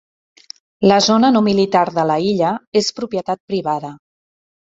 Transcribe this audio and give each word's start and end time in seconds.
La 0.91 0.95
zona 1.07 1.29
no 1.35 1.43
militar 1.47 1.83
de 1.97 2.05
la 2.11 2.15
illa 2.29 2.55
és 2.81 2.89
propietat 3.01 3.41
privada. 3.53 3.93